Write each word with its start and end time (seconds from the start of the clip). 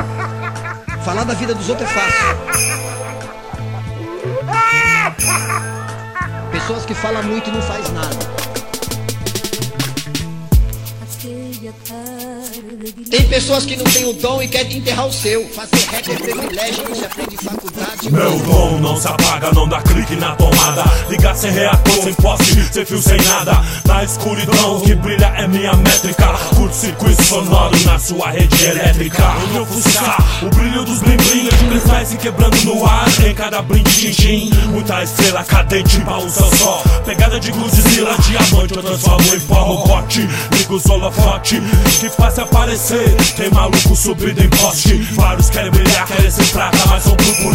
Falar 1.04 1.24
da 1.24 1.34
vida 1.34 1.54
dos 1.54 1.68
outros 1.68 1.88
é 1.88 1.92
fácil. 1.92 2.36
Pessoas 6.50 6.86
que 6.86 6.94
falam 6.94 7.22
muito 7.22 7.50
e 7.50 7.52
não 7.52 7.62
faz 7.62 7.90
nada. 7.92 8.53
Tem 13.10 13.26
pessoas 13.28 13.64
que 13.64 13.74
não 13.76 13.84
têm 13.84 14.04
o 14.04 14.12
dom 14.12 14.42
e 14.42 14.48
querem 14.48 14.78
enterrar 14.78 15.06
o 15.06 15.12
seu. 15.12 15.48
Fazer 15.48 15.76
rap 15.90 16.10
é 16.10 16.16
privilégio, 16.16 16.94
se 16.94 17.04
aprende 17.06 17.34
em 17.34 17.38
faculdade. 17.38 18.12
Meu 18.12 18.38
dom 18.40 18.78
não 18.80 18.96
se 18.98 19.08
apaga, 19.08 19.50
não 19.52 19.66
dá 19.66 19.80
clique 19.80 20.14
na 20.16 20.36
tomada. 20.36 20.84
Ligar 21.08 21.34
sem 21.34 21.50
reator, 21.52 22.02
sem 22.02 22.12
poste, 22.14 22.64
sem 22.70 22.84
fio, 22.84 23.00
sem 23.00 23.16
nada. 23.22 23.64
Na 23.86 24.04
escuridão, 24.04 24.76
o 24.76 24.80
que 24.82 24.94
brilha 24.94 25.32
é 25.38 25.48
minha 25.48 25.72
métrica. 25.74 26.34
Curto 26.54 26.74
circuito 26.74 27.22
sonoro 27.22 27.78
na 27.84 27.98
sua 27.98 28.30
rede 28.30 28.62
elétrica. 28.62 29.22
O 29.22 29.52
meu 29.54 29.64
fuscar, 29.64 30.18
o 30.42 30.50
brilho 30.50 30.84
dos 30.84 30.93
se 32.04 32.16
quebrando 32.18 32.56
no 32.64 32.84
ar, 32.84 33.06
em 33.26 33.34
cada 33.34 33.62
brinde 33.62 34.12
tim 34.12 34.50
Muita 34.70 35.02
estrela 35.02 35.42
cadente 35.44 35.98
céu 36.30 36.50
só. 36.56 36.82
Pegada 37.04 37.40
de 37.40 37.50
Godzilla, 37.50 38.14
diamante, 38.18 38.76
eu 38.76 38.82
transformo 38.82 39.34
em 39.34 39.40
pó 39.40 39.66
no 39.66 39.82
pote. 39.84 40.28
Ligo 40.52 40.74
os 40.74 40.86
holofote, 40.86 41.60
que 42.00 42.08
faz 42.10 42.38
aparecer. 42.38 43.14
Tem 43.36 43.50
maluco 43.50 43.96
subido 43.96 44.42
em 44.42 44.48
poste. 44.48 44.94
Vários 45.12 45.50
querem 45.50 45.70
brilhar, 45.70 46.06
querem 46.06 46.30
ser 46.30 46.46
prata, 46.52 46.78
mas 46.88 47.02
são 47.02 47.16
purpurina. 47.16 47.53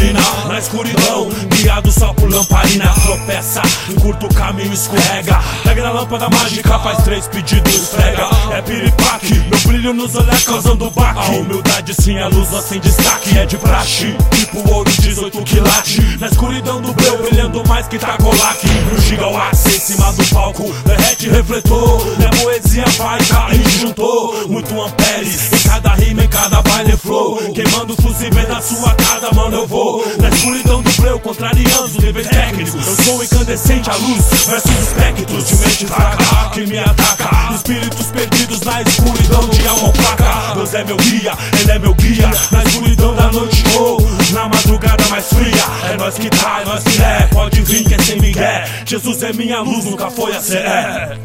Escuridão, 0.59 1.29
guiado 1.55 1.89
só 1.89 2.13
por 2.13 2.29
lamparina. 2.29 2.93
Tropeça, 3.01 3.61
encurta 3.89 4.25
o 4.25 4.33
caminho, 4.33 4.73
escorrega. 4.73 5.39
Pega 5.63 5.83
na 5.83 5.91
lâmpada 5.91 6.29
mágica, 6.29 6.77
faz 6.79 7.01
três 7.03 7.27
pedidos, 7.27 7.73
esfrega. 7.73 8.27
É 8.51 8.61
piripaque, 8.61 9.35
meu 9.35 9.59
brilho 9.65 9.93
nos 9.93 10.15
olhar 10.15 10.41
causando 10.43 10.91
baque. 10.91 11.17
A 11.17 11.31
humildade 11.31 11.93
sim, 11.93 12.19
a 12.19 12.27
luz 12.27 12.49
sem 12.65 12.79
destaque. 12.79 13.37
É 13.37 13.45
de 13.45 13.57
praxe, 13.57 14.13
tipo 14.35 14.69
ouro 14.69 14.91
18 14.91 15.41
quilate. 15.43 16.01
Na 16.19 16.27
escuridão 16.27 16.81
do 16.81 16.93
breu, 16.93 17.17
brilhando 17.19 17.65
mais 17.65 17.87
que 17.87 17.97
Tacolac. 17.97 18.67
No 18.91 18.99
gigawatt, 18.99 19.55
em 19.65 19.79
cima 19.79 20.11
do 20.11 20.25
palco, 20.25 20.69
derrete 20.85 21.29
refletor. 21.29 22.05
Minha 22.17 22.31
poesia 22.31 22.85
vai, 22.97 23.19
cair 23.23 23.69
juntou. 23.69 24.47
Muito 24.49 24.81
amperes, 24.81 25.53
em 25.53 25.69
cada 25.69 25.93
rima, 25.95 26.23
em 26.23 26.27
cada 26.27 26.61
baile 26.61 26.97
flow. 26.97 27.37
Queimando 27.53 27.95
fusíveis 28.01 28.47
na 28.49 28.61
sua 28.61 28.93
casa, 28.95 29.29
mano, 29.33 29.55
eu 29.55 29.67
vou. 29.67 30.03
Escuridão 30.39 30.81
do 30.81 30.89
breu, 31.01 31.19
contrariando 31.19 31.83
os 31.83 31.97
níveis 31.97 32.27
técnicos. 32.27 32.73
Eu 32.73 33.03
sou 33.03 33.21
incandescente, 33.21 33.89
a 33.89 33.95
luz 33.97 34.23
versus 34.47 34.71
espectros. 34.87 35.47
De 35.49 35.55
mente 35.57 35.85
fraca, 35.85 36.49
que 36.53 36.65
me 36.65 36.79
ataca. 36.79 37.53
Espíritos 37.55 38.05
perdidos 38.05 38.61
na 38.61 38.81
escuridão 38.81 39.49
de 39.49 39.67
alma 39.67 39.89
opaca. 39.89 40.53
Deus 40.55 40.73
é 40.73 40.83
meu 40.85 40.95
guia, 40.95 41.33
Ele 41.59 41.71
é 41.71 41.79
meu 41.79 41.93
guia. 41.93 42.31
Na 42.53 42.63
escuridão 42.63 43.13
da 43.15 43.29
noite, 43.33 43.63
ou 43.77 43.97
oh, 44.01 44.33
na 44.33 44.47
madrugada 44.47 45.03
mais 45.09 45.27
fria. 45.27 45.91
É 45.91 45.97
nós 45.97 46.15
que 46.15 46.29
tá, 46.29 46.61
é 46.61 46.65
nós 46.65 46.83
que 46.85 47.01
é. 47.01 47.27
Pode 47.33 47.61
vir 47.61 47.83
que 47.83 47.95
é 47.95 47.99
sem 47.99 48.21
migué. 48.21 48.63
Jesus 48.85 49.21
é 49.23 49.33
minha 49.33 49.59
luz, 49.59 49.83
nunca 49.83 50.09
foi 50.09 50.33
a 50.33 50.39
ser. 50.39 50.59
É. 50.59 51.17